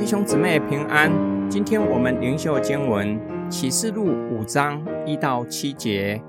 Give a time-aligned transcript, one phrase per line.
[0.00, 1.12] 弟兄姊妹平安，
[1.50, 6.24] 今天我们灵修经文启示录五章一到七节。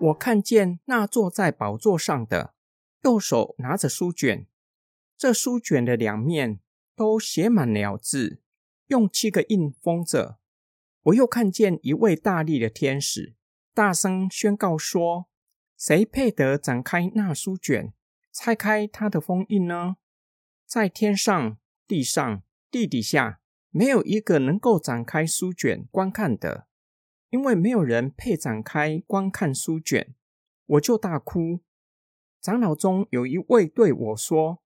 [0.00, 2.54] 我看见那坐在宝座上的，
[3.02, 4.46] 右手拿着书卷，
[5.14, 6.60] 这书卷的两面
[6.96, 8.40] 都写满了字，
[8.86, 10.38] 用七个印封着。
[11.02, 13.34] 我又看见一位大力的天使，
[13.74, 15.26] 大声宣告说
[15.76, 17.92] ：“谁配得展开那书卷，
[18.32, 19.96] 拆开它的封印呢？”
[20.64, 26.66] 在天上、地上、地底下，没有一个能够展开书卷观看的，
[27.30, 30.14] 因为没有人配展开观看书卷。
[30.66, 31.60] 我就大哭。
[32.40, 34.62] 长老中有一位对我说：“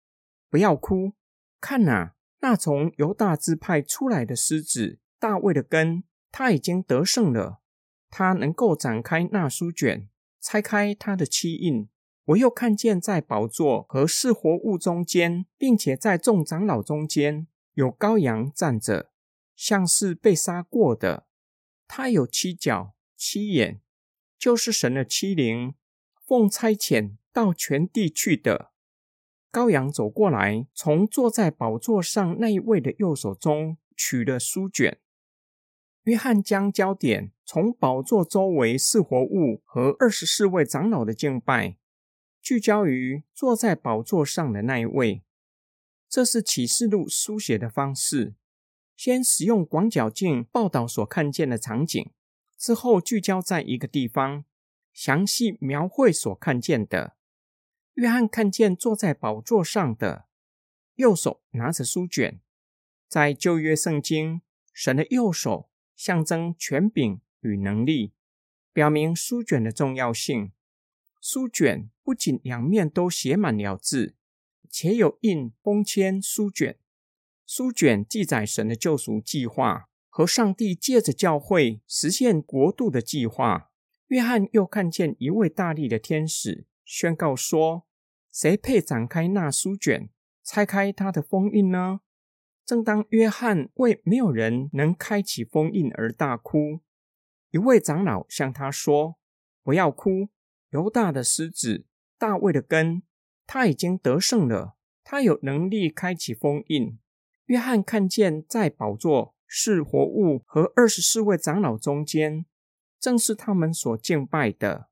[0.51, 1.13] 不要哭，
[1.61, 7.61] 看哪，那从犹大支派出来的狮子大卫的根，他已经得胜了。
[8.09, 10.09] 他能够展开那书卷，
[10.41, 11.89] 拆开他的七印。”
[12.27, 19.11] 我又看见在宝座和四活物中间，并且在众长老中间，有羔羊站着，
[19.55, 21.27] 像是被杀过的。
[21.87, 23.81] 他有七角、七眼，
[24.39, 25.75] 就是神的七灵，
[26.25, 28.71] 奉差遣到全地去的。
[29.53, 35.01] 羔羊走过来，从坐在宝座上那一位的右手中取了书卷。
[36.05, 41.77] 约翰将焦点从宝座周围四活物和二十四位长老的敬拜。
[42.41, 45.23] 聚焦于坐在宝座上的那一位，
[46.11, 48.35] 这是启示录书写的方式：
[48.97, 52.11] 先使用广角镜报道所看见的场景，
[52.59, 54.45] 之后聚焦在一个地方，
[54.93, 57.17] 详细描绘所看见的。
[57.95, 60.27] 约翰看见坐在宝座上的，
[60.97, 62.41] 右手拿着书卷，
[63.07, 68.15] 在旧约圣经，神的右手象征权柄与能力，
[68.73, 70.51] 表明书卷的重要性。
[71.21, 74.17] 书卷不仅两面都写满了字，
[74.71, 76.79] 且有印封签书卷。
[77.45, 83.71] 书卷记载神的救赎计划和上帝借着教会实现国度的计划。
[84.07, 87.87] 约翰又看见一位大力的天使宣告说
[88.33, 90.09] ：“谁配展开那书卷，
[90.43, 92.01] 拆开它的封印呢？”
[92.65, 96.81] 正当约翰为没有人能开启封印而大哭，
[97.51, 99.17] 一位长老向他说
[99.65, 100.29] ：“不要哭。”
[100.71, 101.85] 犹大的狮子，
[102.17, 103.03] 大卫的根，
[103.53, 104.77] 他已经得胜了。
[105.03, 107.01] 他有能力开启封印。
[107.47, 112.47] 约翰看见在宝座、是活物和二十四位长老中间，
[113.01, 114.89] 正是他们所敬拜的。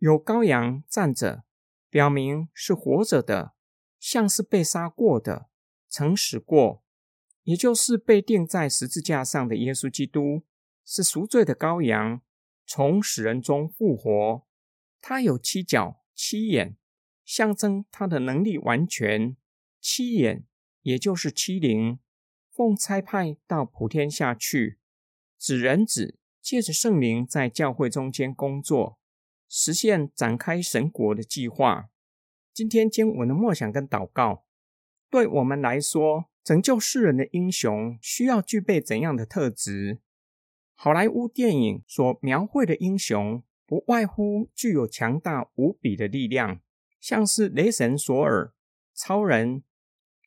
[0.00, 1.44] 有羔羊站着，
[1.88, 3.54] 表明是活着的，
[3.98, 5.48] 像是被杀过的，
[5.88, 6.84] 曾死过，
[7.44, 10.42] 也就是被钉在十字架上的耶稣基督，
[10.84, 12.20] 是赎罪的羔羊，
[12.66, 14.46] 从死人中复活。
[15.00, 16.76] 他有七角、七眼，
[17.28, 19.36] 象征他的能力完全。
[19.82, 20.46] 七眼
[20.80, 21.98] 也就是七灵，
[22.50, 24.78] 奉差派到普天下去，
[25.38, 28.98] 指人子借着圣灵在教会中间工作，
[29.46, 31.90] 实现展开神国的计划。
[32.54, 34.46] 今天经文的默想跟祷告，
[35.10, 40.00] 对我们来说，拯救世人的英雄需要具备怎样的特质？
[40.74, 43.44] 好莱坞电影所描绘的英雄。
[43.66, 46.62] 不外乎具有强大无比的力量，
[47.00, 48.52] 像是雷神索尔、
[48.94, 49.62] 超人，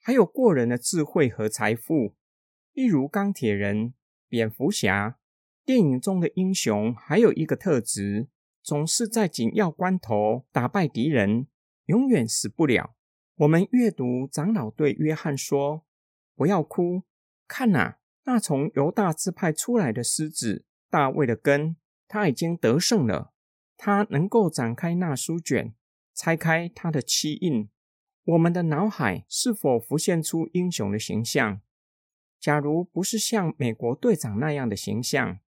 [0.01, 2.15] 还有过人的智慧和财富，
[2.73, 3.93] 例如钢铁人、
[4.27, 5.17] 蝙蝠侠。
[5.63, 8.27] 电影中的英雄还有一个特质，
[8.63, 11.47] 总是在紧要关头打败敌人，
[11.85, 12.95] 永远死不了。
[13.35, 15.85] 我们阅读长老对约翰说
[16.35, 17.03] ：“不要哭，
[17.47, 21.75] 看呐，那从犹大支派出来的狮子大卫的根，
[22.07, 23.31] 他已经得胜了。”
[23.77, 25.73] 他能够展开那书卷，
[26.13, 27.69] 拆开他的漆印。
[28.23, 31.61] 我们的脑海是否浮现出英雄的形象？
[32.39, 35.39] 假如不是像美国队长那样的形象，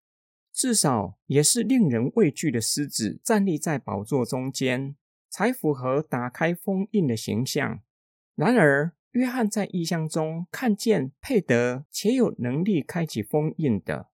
[0.52, 4.96] 至少也是令人畏惧的狮子站立在宝座中间，
[5.28, 7.82] 才符合打开封印的形象。
[8.34, 14.08] 然而，约翰在异象中看见佩德且有能力开启封印的，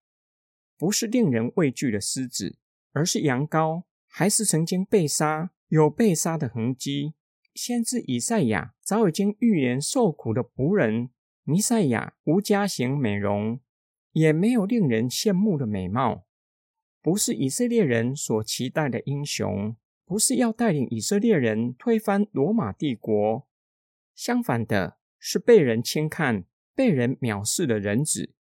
[0.76, 2.56] 不是令人畏惧的狮子，
[2.92, 3.84] 而是羊羔。
[4.12, 7.14] 还是曾经被杀，有被杀的痕迹。
[7.54, 11.10] 先知以赛亚早已经预言受苦的仆人
[11.44, 13.60] 尼赛亚无家型美容，
[14.12, 16.26] 也没有令人羡慕的美貌，
[17.00, 23.48] 不是以色列人所期待的英雄，不是要带领以色列人推翻罗马帝国。
[24.14, 26.44] 相反的，是被人轻看、
[26.74, 28.34] 被人藐视的人子，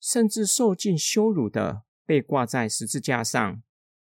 [0.00, 3.62] 甚至受尽羞辱的被挂在十字架上。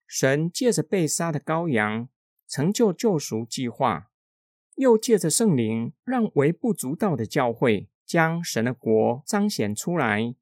[0.06, 2.08] 神借着被杀的羔羊
[2.48, 4.10] 成就救赎计划，
[4.76, 10.34] 又借着圣灵让微不足道的教会将神的国彰显出来，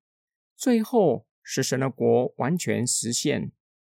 [0.56, 3.50] 最后使神的国完全实现。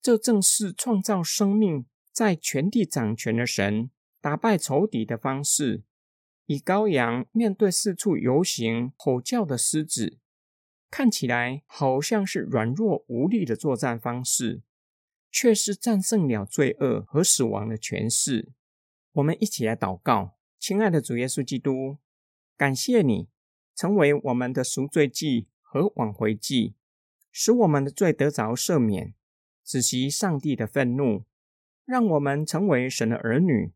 [0.01, 5.83] 这正是创造生命、在全地掌权的神打败仇敌的方式。
[6.47, 10.19] 以羔羊面对四处游行吼叫的狮子，
[10.89, 14.63] 看起来好像是软弱无力的作战方式，
[15.31, 18.53] 却是战胜了罪恶和死亡的权势。
[19.13, 21.99] 我们一起来祷告，亲爱的主耶稣基督，
[22.57, 23.29] 感谢你
[23.75, 26.75] 成为我们的赎罪祭和挽回祭，
[27.31, 29.15] 使我们的罪得着赦免，
[29.65, 31.25] 止息上帝的愤怒，
[31.85, 33.73] 让我们成为神的儿女。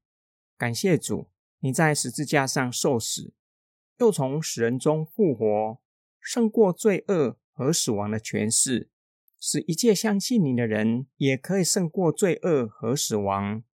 [0.57, 1.29] 感谢主。
[1.63, 3.35] 你在十字架上受死，
[3.99, 5.79] 又从死人中复活，
[6.19, 8.89] 胜过罪恶和死亡的权势，
[9.41, 13.65] 使一切相信你的人也可以胜过罪恶和死亡。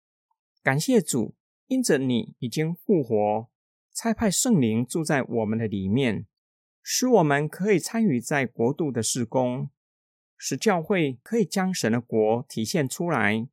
[0.63, 1.35] 感谢主，
[1.67, 3.49] 因着你已经复活，
[3.93, 6.27] 差派圣灵住在我们的里面，
[6.83, 9.69] 使我们可以参与在国度的事工，
[10.39, 13.47] 使教会可以将神的国体现出来，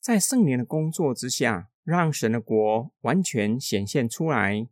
[0.00, 1.70] 在圣灵的工作之下。
[1.84, 4.66] 让神的国完全显现出来。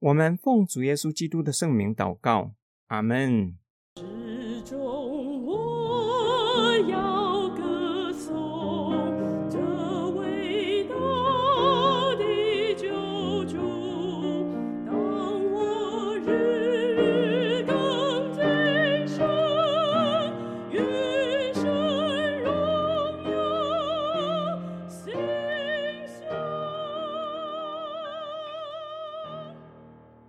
[0.00, 2.52] 我们奉主耶稣基督的圣名祷告，
[2.88, 3.56] 阿门。